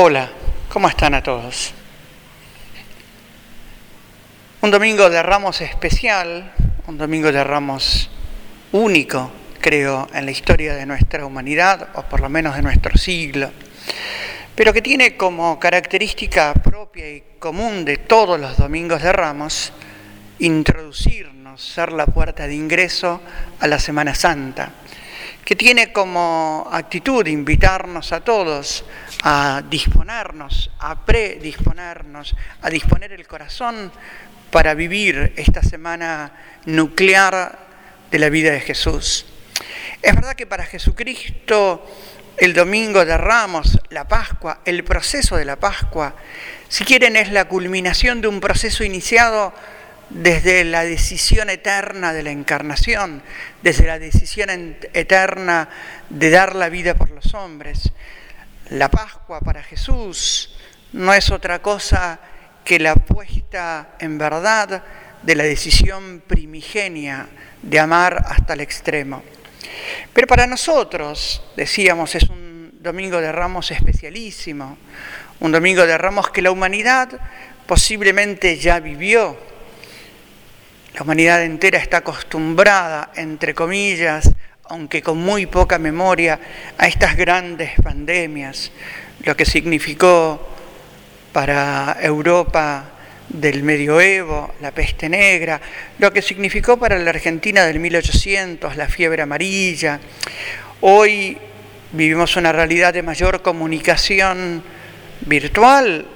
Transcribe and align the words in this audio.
Hola, 0.00 0.30
¿cómo 0.68 0.88
están 0.88 1.12
a 1.14 1.24
todos? 1.24 1.74
Un 4.60 4.70
domingo 4.70 5.10
de 5.10 5.20
ramos 5.24 5.60
especial, 5.60 6.52
un 6.86 6.96
domingo 6.96 7.32
de 7.32 7.42
ramos 7.42 8.08
único, 8.70 9.32
creo, 9.60 10.06
en 10.14 10.24
la 10.24 10.30
historia 10.30 10.76
de 10.76 10.86
nuestra 10.86 11.26
humanidad, 11.26 11.88
o 11.94 12.02
por 12.02 12.20
lo 12.20 12.28
menos 12.28 12.54
de 12.54 12.62
nuestro 12.62 12.96
siglo, 12.96 13.50
pero 14.54 14.72
que 14.72 14.82
tiene 14.82 15.16
como 15.16 15.58
característica 15.58 16.54
propia 16.54 17.16
y 17.16 17.24
común 17.40 17.84
de 17.84 17.96
todos 17.96 18.38
los 18.38 18.56
domingos 18.56 19.02
de 19.02 19.12
ramos 19.12 19.72
introducirnos, 20.38 21.60
ser 21.60 21.90
la 21.90 22.06
puerta 22.06 22.46
de 22.46 22.54
ingreso 22.54 23.20
a 23.58 23.66
la 23.66 23.80
Semana 23.80 24.14
Santa, 24.14 24.70
que 25.48 25.56
tiene 25.56 25.94
como 25.94 26.68
actitud 26.70 27.26
invitarnos 27.26 28.12
a 28.12 28.20
todos 28.20 28.84
a 29.22 29.62
disponernos, 29.66 30.70
a 30.78 31.06
predisponernos, 31.06 32.36
a 32.60 32.68
disponer 32.68 33.12
el 33.12 33.26
corazón 33.26 33.90
para 34.50 34.74
vivir 34.74 35.32
esta 35.36 35.62
semana 35.62 36.32
nuclear 36.66 37.60
de 38.10 38.18
la 38.18 38.28
vida 38.28 38.50
de 38.52 38.60
Jesús. 38.60 39.24
Es 40.02 40.14
verdad 40.14 40.34
que 40.34 40.46
para 40.46 40.66
Jesucristo 40.66 41.82
el 42.36 42.52
domingo 42.52 43.06
de 43.06 43.16
Ramos, 43.16 43.80
la 43.88 44.06
Pascua, 44.06 44.60
el 44.66 44.84
proceso 44.84 45.38
de 45.38 45.46
la 45.46 45.56
Pascua, 45.56 46.14
si 46.68 46.84
quieren 46.84 47.16
es 47.16 47.32
la 47.32 47.46
culminación 47.46 48.20
de 48.20 48.28
un 48.28 48.40
proceso 48.40 48.84
iniciado 48.84 49.54
desde 50.10 50.64
la 50.64 50.84
decisión 50.84 51.50
eterna 51.50 52.12
de 52.12 52.22
la 52.22 52.30
encarnación, 52.30 53.22
desde 53.62 53.86
la 53.86 53.98
decisión 53.98 54.76
eterna 54.92 55.68
de 56.08 56.30
dar 56.30 56.54
la 56.54 56.68
vida 56.68 56.94
por 56.94 57.10
los 57.10 57.34
hombres. 57.34 57.92
La 58.70 58.90
Pascua 58.90 59.40
para 59.40 59.62
Jesús 59.62 60.56
no 60.92 61.12
es 61.12 61.30
otra 61.30 61.60
cosa 61.60 62.18
que 62.64 62.78
la 62.78 62.94
puesta 62.94 63.96
en 63.98 64.18
verdad 64.18 64.82
de 65.22 65.34
la 65.34 65.44
decisión 65.44 66.22
primigenia 66.26 67.26
de 67.62 67.78
amar 67.78 68.24
hasta 68.28 68.54
el 68.54 68.60
extremo. 68.60 69.22
Pero 70.12 70.26
para 70.26 70.46
nosotros, 70.46 71.42
decíamos, 71.56 72.14
es 72.14 72.24
un 72.24 72.72
domingo 72.80 73.20
de 73.20 73.32
ramos 73.32 73.70
especialísimo, 73.70 74.78
un 75.40 75.52
domingo 75.52 75.86
de 75.86 75.98
ramos 75.98 76.30
que 76.30 76.42
la 76.42 76.50
humanidad 76.50 77.08
posiblemente 77.66 78.56
ya 78.56 78.80
vivió. 78.80 79.47
La 80.98 81.04
humanidad 81.04 81.44
entera 81.44 81.78
está 81.78 81.98
acostumbrada, 81.98 83.12
entre 83.14 83.54
comillas, 83.54 84.32
aunque 84.64 85.00
con 85.00 85.16
muy 85.18 85.46
poca 85.46 85.78
memoria, 85.78 86.40
a 86.76 86.88
estas 86.88 87.16
grandes 87.16 87.70
pandemias, 87.80 88.72
lo 89.22 89.36
que 89.36 89.44
significó 89.44 90.56
para 91.32 91.98
Europa 92.00 92.90
del 93.28 93.62
medioevo, 93.62 94.52
la 94.60 94.72
peste 94.72 95.08
negra, 95.08 95.60
lo 96.00 96.12
que 96.12 96.20
significó 96.20 96.76
para 96.80 96.98
la 96.98 97.10
Argentina 97.10 97.64
del 97.64 97.78
1800, 97.78 98.74
la 98.74 98.88
fiebre 98.88 99.22
amarilla. 99.22 100.00
Hoy 100.80 101.38
vivimos 101.92 102.34
una 102.34 102.50
realidad 102.50 102.92
de 102.92 103.04
mayor 103.04 103.40
comunicación 103.40 104.64
virtual, 105.20 106.06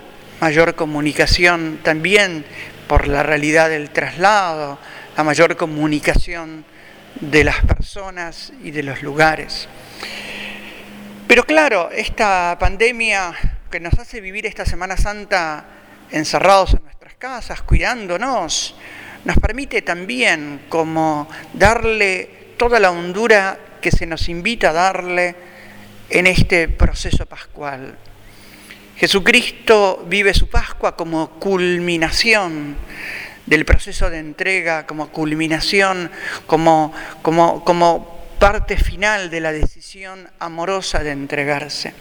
mayor 0.41 0.75
comunicación 0.75 1.79
también 1.85 2.45
por 2.87 3.09
la 3.09 3.23
realidad 3.23 3.69
del 3.69 3.91
traslado, 3.91 4.79
la 5.17 5.25
mayor 5.25 5.57
comunicación 5.57 6.65
de 7.21 7.45
las 7.45 7.65
personas 7.65 8.53
y 8.63 8.71
de 8.71 8.83
los 8.83 9.03
lugares. 9.03 9.69
Pero 11.27 11.45
claro, 11.45 11.91
esta 11.91 12.57
pandemia 12.59 13.35
que 13.71 13.81
nos 13.81 13.95
hace 13.99 14.21
vivir 14.21 14.47
esta 14.47 14.67
Semana 14.67 14.97
Santa 14.97 15.65
encerrados 16.11 16.75
en 16.75 16.83
nuestras 16.85 17.15
casas, 17.15 17.63
cuidándonos, 17.63 18.75
nos 19.25 19.39
permite 19.39 19.83
también 19.83 20.63
como 20.69 21.29
darle 21.55 22.55
toda 22.59 22.81
la 22.81 22.91
hondura 22.91 23.59
que 23.81 23.91
se 23.91 24.07
nos 24.07 24.29
invita 24.29 24.71
a 24.71 24.73
darle 24.73 25.35
en 26.11 26.27
este 26.27 26.69
proceso 26.69 27.25
pascual. 27.27 27.97
Jesucristo 29.03 30.05
vive 30.07 30.33
su 30.33 30.49
Pascua 30.49 30.95
como 30.95 31.31
culminación 31.41 32.77
del 33.45 33.65
proceso 33.65 34.09
de 34.09 34.21
entrega 34.21 34.87
como 34.87 35.09
culminación, 35.09 36.09
como, 36.47 36.95
como, 37.21 37.65
como 37.65 38.23
parte 38.39 38.77
final 38.77 39.29
de 39.29 39.41
la 39.41 39.51
decisión 39.51 40.31
amorosa 40.39 41.01
de 41.03 41.11
entregarse. 41.11 41.95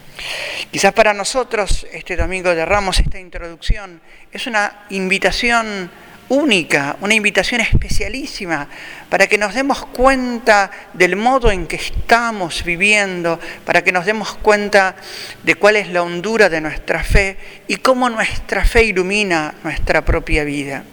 Quizás 0.69 0.93
para 0.93 1.15
nosotros 1.15 1.87
este 1.91 2.15
domingo 2.15 2.53
de 2.53 2.67
Ramos, 2.67 2.99
esta 2.99 3.19
introducción, 3.19 3.99
es 4.31 4.45
una 4.45 4.85
invitación 4.91 5.89
única, 6.31 6.95
una 7.01 7.13
invitación 7.13 7.59
especialísima 7.59 8.69
para 9.09 9.27
que 9.27 9.37
nos 9.37 9.53
demos 9.53 9.85
cuenta 9.87 10.71
del 10.93 11.17
modo 11.17 11.51
en 11.51 11.67
que 11.67 11.75
estamos 11.75 12.63
viviendo, 12.63 13.37
para 13.65 13.83
que 13.83 13.91
nos 13.91 14.05
demos 14.05 14.35
cuenta 14.35 14.95
de 15.43 15.55
cuál 15.55 15.75
es 15.75 15.89
la 15.89 16.03
hondura 16.03 16.47
de 16.47 16.61
nuestra 16.61 17.03
fe 17.03 17.37
y 17.67 17.75
cómo 17.75 18.09
nuestra 18.09 18.63
fe 18.63 18.85
ilumina 18.85 19.55
nuestra 19.63 20.05
propia 20.05 20.45
vida. 20.45 20.83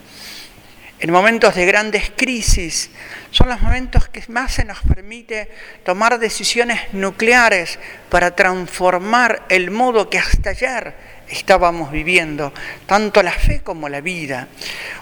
En 0.99 1.13
momentos 1.13 1.55
de 1.55 1.65
grandes 1.67 2.11
crisis, 2.17 2.91
son 3.31 3.49
los 3.49 3.61
momentos 3.61 4.09
que 4.09 4.25
más 4.27 4.55
se 4.55 4.65
nos 4.65 4.81
permite 4.83 5.49
tomar 5.85 6.19
decisiones 6.19 6.81
nucleares 6.93 7.79
para 8.09 8.35
transformar 8.35 9.45
el 9.51 9.71
modo 9.71 10.11
que 10.11 10.19
hasta 10.19 10.51
ayer 10.51 11.18
estábamos 11.31 11.91
viviendo, 11.91 12.53
tanto 12.87 13.23
la 13.23 13.33
fe 13.33 13.61
como 13.63 13.89
la 13.89 14.01
vida, 14.01 14.49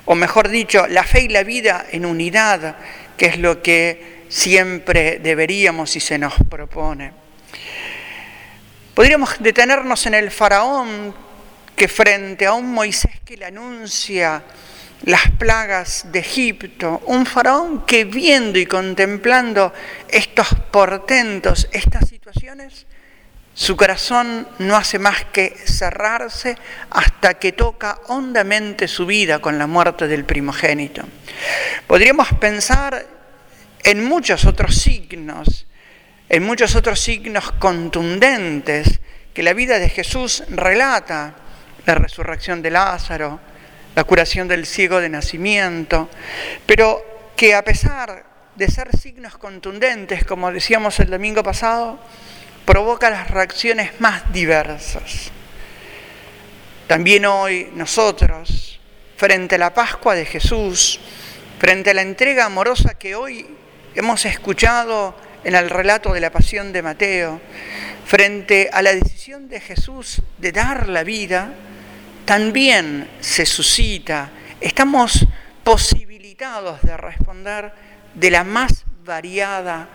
o 0.04 0.14
mejor 0.14 0.48
dicho, 0.48 0.86
la 0.86 1.04
fe 1.04 1.22
y 1.22 1.28
la 1.28 1.42
vida 1.42 1.86
en 1.90 2.06
unidad, 2.06 2.76
que 3.16 3.26
es 3.26 3.38
lo 3.38 3.62
que 3.62 4.24
siempre 4.28 5.18
deberíamos 5.18 5.96
y 5.96 6.00
se 6.00 6.18
nos 6.18 6.34
propone. 6.48 7.12
Podríamos 8.94 9.36
detenernos 9.40 10.06
en 10.06 10.14
el 10.14 10.30
faraón 10.30 11.14
que 11.76 11.88
frente 11.88 12.46
a 12.46 12.54
un 12.54 12.72
Moisés 12.72 13.20
que 13.24 13.36
le 13.36 13.44
anuncia 13.44 14.42
las 15.04 15.30
plagas 15.32 16.06
de 16.10 16.20
Egipto, 16.20 17.02
un 17.06 17.26
faraón 17.26 17.84
que 17.84 18.04
viendo 18.04 18.58
y 18.58 18.66
contemplando 18.66 19.72
estos 20.08 20.48
portentos, 20.70 21.68
estas 21.72 22.08
situaciones, 22.08 22.86
su 23.56 23.74
corazón 23.74 24.46
no 24.58 24.76
hace 24.76 24.98
más 24.98 25.24
que 25.32 25.56
cerrarse 25.64 26.58
hasta 26.90 27.38
que 27.38 27.52
toca 27.52 27.98
hondamente 28.08 28.86
su 28.86 29.06
vida 29.06 29.38
con 29.38 29.58
la 29.58 29.66
muerte 29.66 30.06
del 30.08 30.26
primogénito. 30.26 31.02
Podríamos 31.86 32.28
pensar 32.34 33.06
en 33.82 34.04
muchos 34.04 34.44
otros 34.44 34.76
signos, 34.76 35.66
en 36.28 36.42
muchos 36.42 36.76
otros 36.76 37.00
signos 37.00 37.50
contundentes 37.52 39.00
que 39.32 39.42
la 39.42 39.54
vida 39.54 39.78
de 39.78 39.88
Jesús 39.88 40.44
relata, 40.50 41.36
la 41.86 41.94
resurrección 41.94 42.60
de 42.60 42.72
Lázaro, 42.72 43.40
la 43.94 44.04
curación 44.04 44.48
del 44.48 44.66
ciego 44.66 45.00
de 45.00 45.08
nacimiento, 45.08 46.10
pero 46.66 47.32
que 47.34 47.54
a 47.54 47.64
pesar 47.64 48.26
de 48.54 48.70
ser 48.70 48.94
signos 48.94 49.38
contundentes, 49.38 50.26
como 50.26 50.52
decíamos 50.52 51.00
el 51.00 51.08
domingo 51.08 51.42
pasado, 51.42 51.98
provoca 52.66 53.08
las 53.08 53.30
reacciones 53.30 53.98
más 54.00 54.30
diversas. 54.32 55.30
También 56.86 57.24
hoy 57.24 57.70
nosotros, 57.74 58.80
frente 59.16 59.54
a 59.54 59.58
la 59.58 59.72
Pascua 59.72 60.14
de 60.14 60.26
Jesús, 60.26 61.00
frente 61.58 61.90
a 61.90 61.94
la 61.94 62.02
entrega 62.02 62.44
amorosa 62.44 62.98
que 62.98 63.14
hoy 63.14 63.46
hemos 63.94 64.24
escuchado 64.26 65.16
en 65.44 65.54
el 65.54 65.70
relato 65.70 66.12
de 66.12 66.20
la 66.20 66.30
pasión 66.30 66.72
de 66.72 66.82
Mateo, 66.82 67.40
frente 68.04 68.68
a 68.72 68.82
la 68.82 68.92
decisión 68.92 69.48
de 69.48 69.60
Jesús 69.60 70.20
de 70.38 70.52
dar 70.52 70.88
la 70.88 71.04
vida, 71.04 71.52
también 72.24 73.08
se 73.20 73.46
suscita, 73.46 74.30
estamos 74.60 75.24
posibilitados 75.62 76.82
de 76.82 76.96
responder 76.96 77.72
de 78.14 78.30
la 78.30 78.42
más 78.44 78.84
variada 79.04 79.88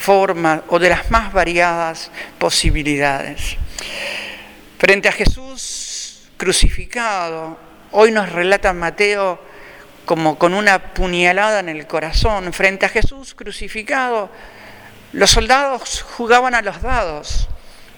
forma 0.00 0.64
o 0.68 0.78
de 0.78 0.88
las 0.88 1.10
más 1.10 1.32
variadas 1.32 2.10
posibilidades. 2.38 3.56
Frente 4.78 5.08
a 5.08 5.12
Jesús 5.12 6.30
crucificado, 6.38 7.58
hoy 7.92 8.10
nos 8.10 8.32
relata 8.32 8.72
Mateo 8.72 9.38
como 10.06 10.38
con 10.38 10.54
una 10.54 10.94
puñalada 10.94 11.60
en 11.60 11.68
el 11.68 11.86
corazón, 11.86 12.52
frente 12.54 12.86
a 12.86 12.88
Jesús 12.88 13.34
crucificado, 13.34 14.30
los 15.12 15.30
soldados 15.30 16.02
jugaban 16.02 16.54
a 16.54 16.62
los 16.62 16.80
dados 16.80 17.48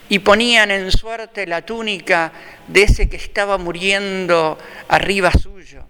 y 0.09 0.19
ponían 0.19 0.73
en 0.73 0.91
suerte 0.91 1.47
la 1.47 1.63
túnica 1.63 2.33
de 2.67 2.83
ese 2.83 3.09
que 3.09 3.17
estaba 3.17 3.59
muriendo 3.59 4.59
arriba 4.89 5.31
suyo. 5.31 5.85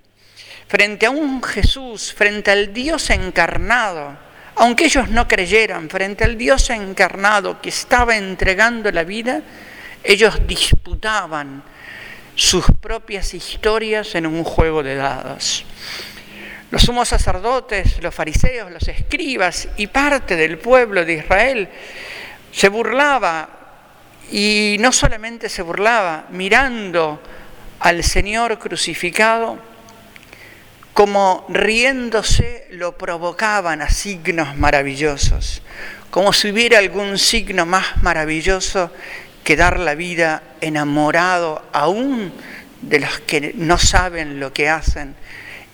Frente 0.68 1.06
a 1.06 1.10
un 1.10 1.42
Jesús, 1.42 2.12
frente 2.12 2.50
al 2.50 2.72
Dios 2.72 3.08
encarnado, 3.10 4.16
aunque 4.56 4.84
ellos 4.84 5.08
no 5.08 5.26
creyeran, 5.26 5.88
frente 5.88 6.24
al 6.24 6.36
Dios 6.36 6.70
encarnado 6.70 7.60
que 7.60 7.70
estaba 7.70 8.16
entregando 8.16 8.90
la 8.90 9.04
vida, 9.04 9.42
Ellos 10.04 10.40
disputaban 10.48 11.62
sus 12.34 12.64
propias 12.80 13.34
historias 13.34 14.14
en 14.16 14.26
un 14.26 14.42
juego 14.42 14.82
de 14.82 14.96
dados. 14.96 15.64
Los 16.72 16.82
sumos 16.82 17.08
sacerdotes, 17.08 18.02
los 18.02 18.14
fariseos, 18.14 18.70
los 18.72 18.88
escribas 18.88 19.68
y 19.76 19.86
parte 19.86 20.34
del 20.34 20.58
pueblo 20.58 21.04
de 21.04 21.12
Israel 21.14 21.68
se 22.50 22.68
burlaba 22.68 23.48
y 24.30 24.76
no 24.80 24.90
solamente 24.90 25.48
se 25.48 25.62
burlaba, 25.62 26.26
mirando 26.30 27.22
al 27.80 28.02
Señor 28.02 28.58
crucificado, 28.58 29.58
como 30.94 31.46
riéndose 31.48 32.66
lo 32.70 32.96
provocaban 32.98 33.80
a 33.82 33.88
signos 33.88 34.56
maravillosos, 34.56 35.62
como 36.10 36.32
si 36.32 36.50
hubiera 36.50 36.78
algún 36.78 37.18
signo 37.18 37.64
más 37.64 38.02
maravilloso 38.02 38.90
que 39.42 39.56
dar 39.56 39.78
la 39.78 39.94
vida 39.94 40.42
enamorado 40.60 41.64
aún 41.72 42.32
de 42.82 43.00
los 43.00 43.20
que 43.20 43.52
no 43.56 43.78
saben 43.78 44.38
lo 44.38 44.52
que 44.52 44.68
hacen 44.68 45.14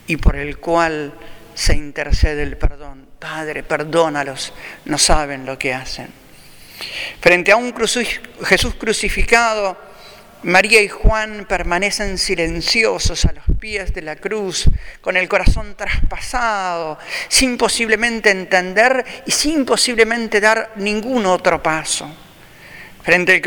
y 0.06 0.16
por 0.16 0.36
el 0.36 0.58
cual 0.58 1.12
se 1.54 1.74
intercede 1.74 2.42
el 2.42 2.56
perdón. 2.56 3.06
Padre, 3.18 3.64
perdónalos, 3.64 4.52
no 4.84 4.96
saben 4.96 5.44
lo 5.44 5.58
que 5.58 5.74
hacen. 5.74 6.08
Frente 7.20 7.50
a 7.50 7.56
un 7.56 7.74
Jesús 8.44 8.74
crucificado, 8.78 9.76
María 10.44 10.80
y 10.80 10.88
Juan 10.88 11.46
permanecen 11.48 12.16
silenciosos 12.16 13.24
a 13.24 13.32
los 13.32 13.44
pies 13.58 13.92
de 13.92 14.02
la 14.02 14.14
cruz, 14.16 14.70
con 15.00 15.16
el 15.16 15.28
corazón 15.28 15.74
traspasado, 15.76 16.96
sin 17.28 17.58
posiblemente 17.58 18.30
entender 18.30 19.04
y 19.26 19.32
sin 19.32 19.64
posiblemente 19.64 20.40
dar 20.40 20.72
ningún 20.76 21.26
otro 21.26 21.60
paso. 21.60 22.08
Frente 23.02 23.32
al 23.34 23.42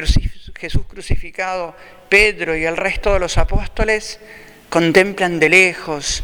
Jesús 0.59 0.85
crucificado, 0.87 1.75
Pedro 2.09 2.57
y 2.57 2.65
el 2.65 2.75
resto 2.75 3.13
de 3.13 3.19
los 3.19 3.37
apóstoles 3.37 4.19
contemplan 4.69 5.39
de 5.39 5.49
lejos, 5.49 6.23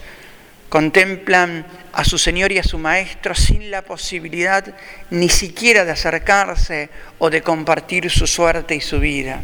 contemplan 0.67 1.65
a 1.93 2.03
su 2.03 2.17
Señor 2.17 2.51
y 2.51 2.59
a 2.59 2.63
su 2.63 2.77
Maestro 2.77 3.33
sin 3.33 3.71
la 3.71 3.83
posibilidad 3.83 4.65
ni 5.11 5.29
siquiera 5.29 5.85
de 5.85 5.91
acercarse 5.91 6.89
o 7.19 7.29
de 7.29 7.41
compartir 7.41 8.09
su 8.11 8.27
suerte 8.27 8.75
y 8.75 8.81
su 8.81 8.99
vida. 8.99 9.41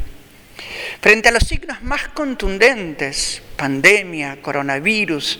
Frente 1.02 1.30
a 1.30 1.32
los 1.32 1.44
signos 1.44 1.82
más 1.84 2.10
contundentes, 2.10 3.42
pandemia, 3.56 4.42
coronavirus, 4.42 5.40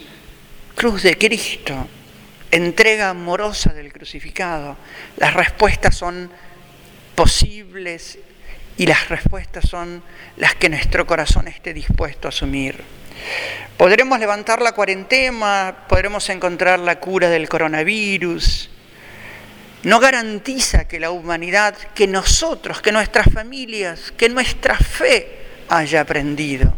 cruz 0.74 1.02
de 1.02 1.16
Cristo, 1.16 1.88
entrega 2.50 3.10
amorosa 3.10 3.72
del 3.72 3.92
crucificado, 3.92 4.76
las 5.16 5.34
respuestas 5.34 5.96
son 5.96 6.30
posibles 7.14 8.18
y 8.76 8.86
las 8.86 9.08
respuestas 9.08 9.68
son 9.68 10.02
las 10.36 10.54
que 10.54 10.68
nuestro 10.68 11.06
corazón 11.06 11.48
esté 11.48 11.72
dispuesto 11.72 12.28
a 12.28 12.30
asumir. 12.30 12.82
Podremos 13.76 14.18
levantar 14.18 14.60
la 14.60 14.72
cuarentena, 14.72 15.86
podremos 15.88 16.28
encontrar 16.30 16.78
la 16.78 17.00
cura 17.00 17.30
del 17.30 17.48
coronavirus. 17.48 18.70
No 19.84 20.00
garantiza 20.00 20.88
que 20.88 20.98
la 20.98 21.10
humanidad, 21.10 21.76
que 21.94 22.06
nosotros, 22.06 22.80
que 22.80 22.90
nuestras 22.90 23.32
familias, 23.32 24.12
que 24.16 24.28
nuestra 24.28 24.76
fe 24.76 25.44
haya 25.68 26.00
aprendido. 26.00 26.76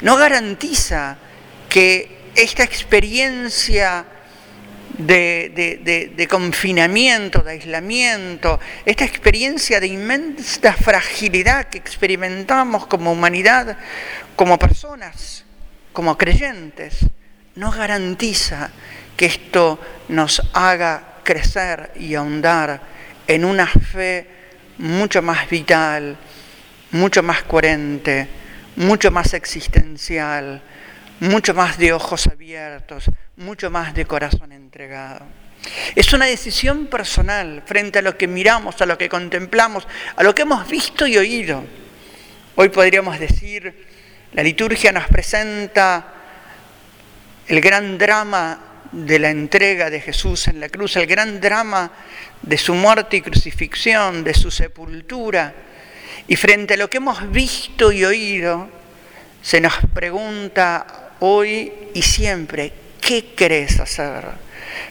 No 0.00 0.16
garantiza 0.16 1.18
que 1.68 2.30
esta 2.34 2.64
experiencia 2.64 4.04
de, 4.96 6.26
confinamiento, 6.28 7.40
de 7.40 7.52
aislamiento, 7.52 8.60
esta 8.84 9.04
experiencia 9.04 9.80
de 9.80 9.88
inmensa 9.88 10.72
fragilidad 10.72 11.68
que 11.68 11.78
experimentamos 11.78 12.86
como 12.86 13.12
humanidad, 13.12 13.76
como 14.36 14.58
personas, 14.58 15.44
como 15.92 16.16
creyentes, 16.16 17.06
no 17.56 17.70
garantiza 17.70 18.70
que 19.16 19.26
esto 19.26 19.78
nos 20.08 20.42
haga 20.54 21.11
crecer 21.22 21.92
y 21.96 22.14
ahondar 22.14 22.80
en 23.26 23.44
una 23.44 23.66
fe 23.66 24.26
mucho 24.78 25.22
más 25.22 25.48
vital, 25.48 26.16
mucho 26.92 27.22
más 27.22 27.42
coherente, 27.42 28.28
mucho 28.76 29.10
más 29.10 29.34
existencial, 29.34 30.62
mucho 31.20 31.54
más 31.54 31.78
de 31.78 31.92
ojos 31.92 32.26
abiertos, 32.26 33.10
mucho 33.36 33.70
más 33.70 33.94
de 33.94 34.06
corazón 34.06 34.52
entregado. 34.52 35.24
Es 35.94 36.12
una 36.12 36.26
decisión 36.26 36.86
personal 36.86 37.62
frente 37.64 38.00
a 38.00 38.02
lo 38.02 38.18
que 38.18 38.26
miramos, 38.26 38.80
a 38.82 38.86
lo 38.86 38.98
que 38.98 39.08
contemplamos, 39.08 39.86
a 40.16 40.22
lo 40.22 40.34
que 40.34 40.42
hemos 40.42 40.68
visto 40.68 41.06
y 41.06 41.16
oído. 41.16 41.64
Hoy 42.56 42.68
podríamos 42.68 43.18
decir, 43.18 43.86
la 44.32 44.42
liturgia 44.42 44.92
nos 44.92 45.06
presenta 45.06 46.14
el 47.46 47.60
gran 47.60 47.98
drama 47.98 48.71
de 48.92 49.18
la 49.18 49.30
entrega 49.30 49.90
de 49.90 50.00
Jesús 50.00 50.48
en 50.48 50.60
la 50.60 50.68
cruz, 50.68 50.96
el 50.96 51.06
gran 51.06 51.40
drama 51.40 51.90
de 52.42 52.58
su 52.58 52.74
muerte 52.74 53.16
y 53.16 53.22
crucifixión, 53.22 54.22
de 54.22 54.34
su 54.34 54.50
sepultura. 54.50 55.54
Y 56.28 56.36
frente 56.36 56.74
a 56.74 56.76
lo 56.76 56.88
que 56.88 56.98
hemos 56.98 57.30
visto 57.30 57.90
y 57.90 58.04
oído, 58.04 58.68
se 59.42 59.60
nos 59.60 59.74
pregunta 59.92 61.14
hoy 61.20 61.72
y 61.94 62.02
siempre, 62.02 62.72
¿qué 63.00 63.34
querés 63.34 63.80
hacer? 63.80 64.24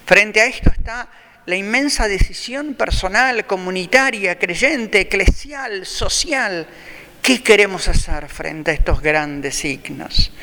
Frente 0.05 0.41
a 0.41 0.45
esto 0.45 0.71
está 0.71 1.07
la 1.45 1.55
inmensa 1.55 2.07
decisión 2.07 2.73
personal, 2.73 3.45
comunitaria, 3.45 4.37
creyente, 4.37 5.01
eclesial, 5.01 5.85
social. 5.85 6.67
¿Qué 7.31 7.41
queremos 7.41 7.87
hacer 7.87 8.27
frente 8.27 8.71
a 8.71 8.73
estos 8.73 9.01
grandes 9.01 9.55
signos? 9.55 10.33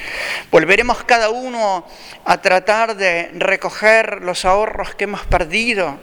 ¿Volveremos 0.50 1.04
cada 1.04 1.28
uno 1.28 1.86
a 2.24 2.40
tratar 2.40 2.96
de 2.96 3.30
recoger 3.34 4.22
los 4.22 4.46
ahorros 4.46 4.94
que 4.94 5.04
hemos 5.04 5.26
perdido? 5.26 6.00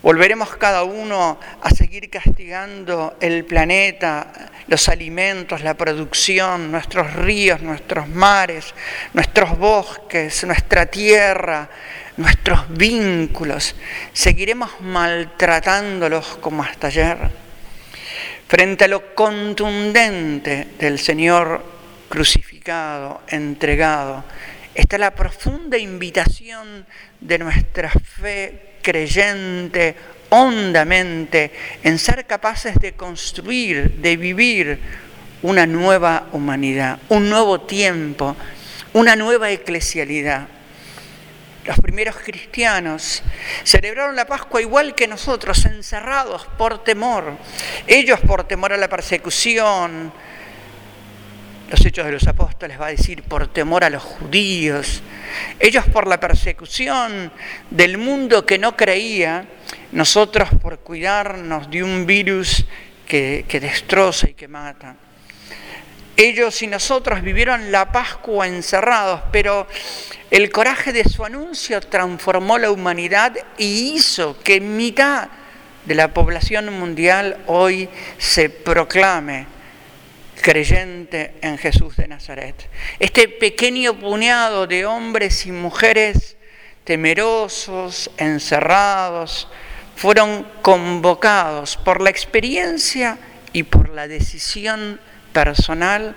¿Volveremos 0.00 0.56
cada 0.56 0.84
uno 0.84 1.38
a 1.60 1.68
seguir 1.68 2.08
castigando 2.08 3.18
el 3.20 3.44
planeta, 3.44 4.32
los 4.68 4.88
alimentos, 4.88 5.60
la 5.60 5.74
producción, 5.74 6.72
nuestros 6.72 7.12
ríos, 7.12 7.60
nuestros 7.60 8.08
mares, 8.08 8.72
nuestros 9.12 9.58
bosques, 9.58 10.44
nuestra 10.44 10.86
tierra, 10.86 11.68
nuestros 12.16 12.70
vínculos. 12.70 13.74
Seguiremos 14.14 14.80
maltratándolos 14.80 16.38
como 16.40 16.62
hasta 16.62 16.86
ayer. 16.86 17.51
Frente 18.52 18.84
a 18.84 18.88
lo 18.88 19.14
contundente 19.14 20.68
del 20.78 20.98
Señor 20.98 21.64
crucificado, 22.10 23.22
entregado, 23.28 24.24
está 24.74 24.98
la 24.98 25.14
profunda 25.14 25.78
invitación 25.78 26.84
de 27.18 27.38
nuestra 27.38 27.88
fe 27.88 28.74
creyente, 28.82 29.96
hondamente 30.28 31.50
en 31.82 31.98
ser 31.98 32.26
capaces 32.26 32.74
de 32.74 32.92
construir, 32.92 33.90
de 34.02 34.18
vivir 34.18 34.78
una 35.40 35.64
nueva 35.64 36.28
humanidad, 36.32 36.98
un 37.08 37.30
nuevo 37.30 37.62
tiempo, 37.62 38.36
una 38.92 39.16
nueva 39.16 39.50
eclesialidad. 39.50 40.46
Los 41.64 41.78
primeros 41.78 42.16
cristianos 42.16 43.22
celebraron 43.62 44.16
la 44.16 44.26
Pascua 44.26 44.60
igual 44.60 44.94
que 44.94 45.06
nosotros, 45.06 45.64
encerrados 45.64 46.46
por 46.58 46.82
temor. 46.82 47.36
Ellos 47.86 48.18
por 48.20 48.44
temor 48.44 48.72
a 48.72 48.76
la 48.76 48.88
persecución. 48.88 50.12
Los 51.70 51.86
hechos 51.86 52.04
de 52.04 52.12
los 52.12 52.26
apóstoles 52.26 52.80
va 52.80 52.86
a 52.86 52.90
decir 52.90 53.22
por 53.22 53.46
temor 53.46 53.84
a 53.84 53.90
los 53.90 54.02
judíos. 54.02 55.02
Ellos 55.58 55.84
por 55.86 56.08
la 56.08 56.18
persecución 56.18 57.32
del 57.70 57.96
mundo 57.96 58.44
que 58.44 58.58
no 58.58 58.76
creía 58.76 59.46
nosotros 59.92 60.48
por 60.60 60.80
cuidarnos 60.80 61.70
de 61.70 61.82
un 61.82 62.06
virus 62.06 62.66
que, 63.06 63.44
destroza 63.60 64.28
y 64.28 64.34
que 64.34 64.48
mata. 64.48 64.96
Ellos 66.22 66.62
y 66.62 66.68
nosotros 66.68 67.20
vivieron 67.20 67.72
la 67.72 67.90
Pascua 67.90 68.46
encerrados, 68.46 69.22
pero 69.32 69.66
el 70.30 70.52
coraje 70.52 70.92
de 70.92 71.02
su 71.02 71.24
anuncio 71.24 71.80
transformó 71.80 72.58
la 72.58 72.70
humanidad 72.70 73.36
y 73.58 73.94
hizo 73.94 74.38
que 74.38 74.60
mitad 74.60 75.30
de 75.84 75.96
la 75.96 76.14
población 76.14 76.78
mundial 76.78 77.38
hoy 77.48 77.88
se 78.18 78.50
proclame 78.50 79.48
creyente 80.40 81.34
en 81.40 81.58
Jesús 81.58 81.96
de 81.96 82.06
Nazaret. 82.06 82.68
Este 83.00 83.26
pequeño 83.26 83.98
puñado 83.98 84.68
de 84.68 84.86
hombres 84.86 85.44
y 85.46 85.50
mujeres 85.50 86.36
temerosos, 86.84 88.12
encerrados, 88.16 89.48
fueron 89.96 90.46
convocados 90.62 91.76
por 91.78 92.00
la 92.00 92.10
experiencia 92.10 93.18
y 93.52 93.64
por 93.64 93.88
la 93.88 94.06
decisión 94.06 95.00
personal 95.32 96.14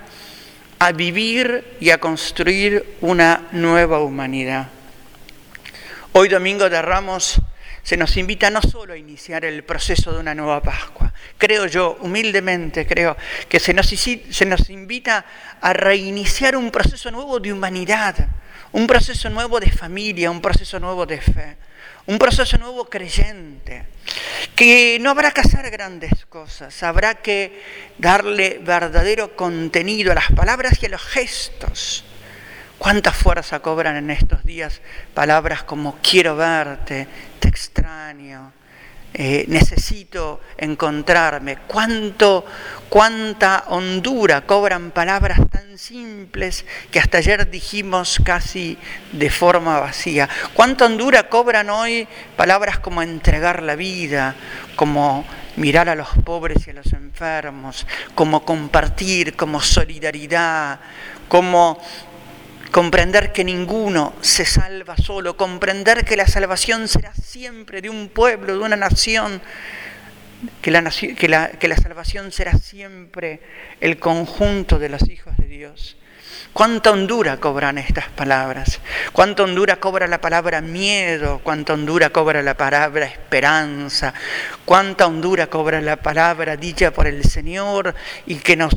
a 0.78 0.92
vivir 0.92 1.76
y 1.80 1.90
a 1.90 1.98
construir 1.98 2.96
una 3.00 3.48
nueva 3.52 4.00
humanidad. 4.00 4.68
Hoy 6.12 6.28
Domingo 6.28 6.68
de 6.68 6.80
Ramos 6.80 7.40
se 7.82 7.96
nos 7.96 8.16
invita 8.16 8.50
no 8.50 8.60
solo 8.62 8.94
a 8.94 8.96
iniciar 8.96 9.44
el 9.44 9.62
proceso 9.62 10.12
de 10.12 10.18
una 10.18 10.34
nueva 10.34 10.60
Pascua, 10.60 11.12
creo 11.38 11.66
yo, 11.66 11.96
humildemente 12.00 12.86
creo, 12.86 13.16
que 13.48 13.60
se 13.60 13.72
nos, 13.72 13.86
se 13.86 14.46
nos 14.46 14.70
invita 14.70 15.24
a 15.60 15.72
reiniciar 15.72 16.56
un 16.56 16.70
proceso 16.70 17.10
nuevo 17.10 17.38
de 17.38 17.52
humanidad, 17.52 18.16
un 18.72 18.86
proceso 18.86 19.30
nuevo 19.30 19.60
de 19.60 19.70
familia, 19.70 20.30
un 20.30 20.40
proceso 20.40 20.80
nuevo 20.80 21.06
de 21.06 21.20
fe, 21.20 21.56
un 22.06 22.18
proceso 22.18 22.56
nuevo 22.58 22.88
creyente, 22.88 23.84
que 24.54 24.98
no 25.00 25.10
habrá 25.10 25.32
que 25.32 25.40
hacer 25.40 25.70
grandes 25.70 26.24
cosas, 26.26 26.82
habrá 26.82 27.16
que 27.16 27.62
darle 27.98 28.60
verdadero 28.62 29.36
contenido 29.36 30.12
a 30.12 30.14
las 30.14 30.30
palabras 30.32 30.78
y 30.82 30.86
a 30.86 30.90
los 30.90 31.02
gestos. 31.02 32.04
¿Cuánta 32.78 33.10
fuerza 33.10 33.60
cobran 33.60 33.96
en 33.96 34.10
estos 34.10 34.44
días 34.44 34.80
palabras 35.14 35.62
como 35.62 35.98
quiero 36.02 36.36
verte, 36.36 37.08
te 37.40 37.48
extraño, 37.48 38.52
eh, 39.14 39.44
necesito 39.48 40.40
encontrarme. 40.58 41.58
¿Cuánto, 41.66 42.44
cuánta 42.88 43.64
hondura 43.68 44.42
cobran 44.42 44.90
palabras 44.90 45.40
tan 45.50 45.66
simples 45.78 46.64
que 46.90 46.98
hasta 46.98 47.18
ayer 47.18 47.50
dijimos 47.50 48.20
casi 48.24 48.78
de 49.12 49.30
forma 49.30 49.80
vacía. 49.80 50.28
¿Cuánta 50.54 50.86
hondura 50.86 51.28
cobran 51.28 51.70
hoy 51.70 52.08
palabras 52.36 52.78
como 52.78 53.02
entregar 53.02 53.62
la 53.62 53.76
vida, 53.76 54.34
como 54.74 55.24
mirar 55.56 55.88
a 55.88 55.94
los 55.94 56.08
pobres 56.24 56.66
y 56.66 56.70
a 56.70 56.74
los 56.74 56.92
enfermos, 56.92 57.86
como 58.14 58.44
compartir, 58.44 59.34
como 59.36 59.60
solidaridad, 59.60 60.80
como 61.28 61.78
comprender 62.76 63.32
que 63.32 63.42
ninguno 63.42 64.12
se 64.20 64.44
salva 64.44 64.98
solo, 64.98 65.34
comprender 65.34 66.04
que 66.04 66.14
la 66.14 66.26
salvación 66.26 66.88
será 66.88 67.10
siempre 67.14 67.80
de 67.80 67.88
un 67.88 68.10
pueblo, 68.10 68.52
de 68.52 68.58
una 68.62 68.76
nación, 68.76 69.40
que 70.60 70.70
la, 70.70 70.82
que 70.90 71.68
la, 71.68 71.76
salvación 71.78 72.32
será 72.32 72.52
siempre 72.58 73.40
el 73.80 73.98
conjunto 73.98 74.78
de 74.78 74.90
los 74.90 75.08
hijos 75.08 75.34
de 75.38 75.46
Dios. 75.46 75.96
Cuánta 76.52 76.90
hondura 76.90 77.38
cobran 77.38 77.78
estas 77.78 78.10
palabras, 78.10 78.78
cuánta 79.14 79.44
hondura 79.44 79.76
cobra 79.76 80.06
la 80.06 80.20
palabra 80.20 80.60
miedo, 80.60 81.40
cuánta 81.42 81.72
hondura 81.72 82.10
cobra 82.10 82.42
la 82.42 82.58
palabra 82.58 83.06
esperanza, 83.06 84.12
cuánta 84.66 85.06
hondura 85.06 85.46
cobra 85.46 85.80
la 85.80 85.96
palabra 85.96 86.58
dicha 86.58 86.90
por 86.90 87.06
el 87.06 87.24
Señor 87.24 87.94
y 88.26 88.34
que 88.34 88.54
nos 88.54 88.74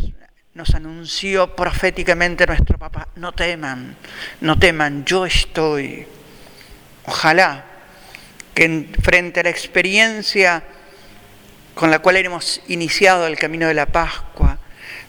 nos 0.59 0.75
anunció 0.75 1.55
proféticamente 1.55 2.45
nuestro 2.45 2.77
papá, 2.77 3.07
no 3.15 3.31
teman, 3.31 3.95
no 4.41 4.59
teman, 4.59 5.05
yo 5.05 5.25
estoy. 5.25 6.05
Ojalá 7.05 7.63
que 8.53 8.89
frente 9.01 9.39
a 9.39 9.43
la 9.43 9.51
experiencia 9.51 10.61
con 11.75 11.89
la 11.89 11.99
cual 11.99 12.17
hemos 12.17 12.61
iniciado 12.67 13.25
el 13.25 13.37
camino 13.37 13.69
de 13.69 13.73
la 13.73 13.85
Pascua, 13.85 14.59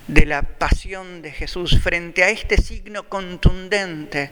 de 0.06 0.24
la 0.24 0.42
pasión 0.42 1.20
de 1.20 1.32
Jesús, 1.32 1.80
frente 1.82 2.22
a 2.22 2.30
este 2.30 2.56
signo 2.56 3.08
contundente, 3.08 4.30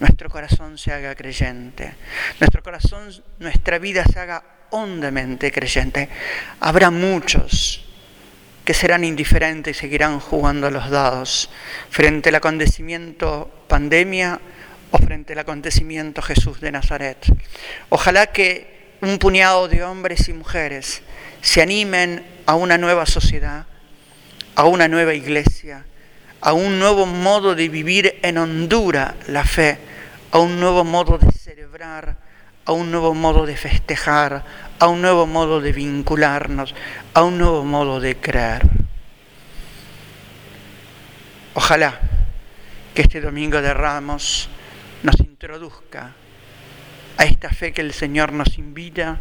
nuestro 0.00 0.28
corazón 0.28 0.78
se 0.78 0.92
haga 0.92 1.14
creyente, 1.14 1.94
nuestro 2.40 2.60
corazón, 2.64 3.14
nuestra 3.38 3.78
vida 3.78 4.04
se 4.04 4.18
haga 4.18 4.42
hondamente 4.70 5.52
creyente. 5.52 6.08
Habrá 6.58 6.90
muchos 6.90 7.85
que 8.66 8.74
serán 8.74 9.04
indiferentes 9.04 9.76
y 9.76 9.80
seguirán 9.80 10.18
jugando 10.18 10.66
a 10.66 10.70
los 10.72 10.90
dados 10.90 11.48
frente 11.88 12.30
al 12.30 12.34
acontecimiento 12.34 13.48
pandemia 13.68 14.40
o 14.90 14.98
frente 14.98 15.34
al 15.34 15.38
acontecimiento 15.38 16.20
Jesús 16.20 16.60
de 16.60 16.72
Nazaret. 16.72 17.16
Ojalá 17.90 18.26
que 18.26 18.96
un 19.02 19.18
puñado 19.18 19.68
de 19.68 19.84
hombres 19.84 20.28
y 20.28 20.32
mujeres 20.32 21.02
se 21.42 21.62
animen 21.62 22.26
a 22.44 22.56
una 22.56 22.76
nueva 22.76 23.06
sociedad, 23.06 23.66
a 24.56 24.64
una 24.64 24.88
nueva 24.88 25.14
iglesia, 25.14 25.84
a 26.40 26.52
un 26.52 26.80
nuevo 26.80 27.06
modo 27.06 27.54
de 27.54 27.68
vivir 27.68 28.18
en 28.22 28.36
Honduras 28.36 29.14
la 29.28 29.44
fe, 29.44 29.78
a 30.32 30.40
un 30.40 30.58
nuevo 30.58 30.82
modo 30.82 31.18
de 31.18 31.30
celebrar, 31.30 32.16
a 32.66 32.72
un 32.72 32.90
nuevo 32.90 33.14
modo 33.14 33.46
de 33.46 33.56
festejar, 33.56 34.44
a 34.78 34.88
un 34.88 35.00
nuevo 35.00 35.26
modo 35.26 35.60
de 35.60 35.72
vincularnos, 35.72 36.74
a 37.14 37.22
un 37.22 37.38
nuevo 37.38 37.64
modo 37.64 38.00
de 38.00 38.16
creer. 38.16 38.62
Ojalá 41.54 41.98
que 42.92 43.02
este 43.02 43.20
domingo 43.20 43.62
de 43.62 43.72
Ramos 43.72 44.48
nos 45.02 45.18
introduzca 45.20 46.12
a 47.16 47.24
esta 47.24 47.50
fe 47.50 47.72
que 47.72 47.82
el 47.82 47.92
Señor 47.92 48.32
nos 48.32 48.58
invita, 48.58 49.20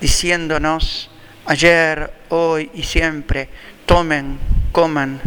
diciéndonos 0.00 1.08
ayer, 1.46 2.12
hoy 2.30 2.70
y 2.74 2.82
siempre, 2.82 3.48
tomen, 3.86 4.38
coman, 4.72 5.20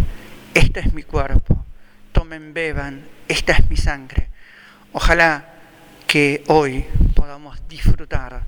este 0.54 0.82
es 0.82 0.94
mi 0.94 1.04
cuerpo, 1.04 1.66
tomen, 2.12 2.54
beban, 2.54 3.06
esta 3.30 3.54
es 3.54 3.70
mi 3.70 3.78
sangre. 3.78 4.28
Ojalá 4.92 5.46
que 6.06 6.44
hoy 6.48 6.86
podamos 7.36 7.68
disfrutar 7.68 8.44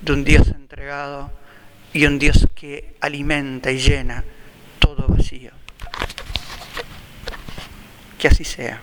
de 0.00 0.12
un 0.12 0.24
Dios 0.24 0.48
entregado 0.48 1.30
y 1.92 2.06
un 2.06 2.18
Dios 2.18 2.48
que 2.54 2.96
alimenta 3.02 3.70
y 3.70 3.76
llena 3.76 4.24
todo 4.78 5.06
vacío. 5.08 5.50
Que 8.18 8.28
así 8.28 8.44
sea. 8.44 8.80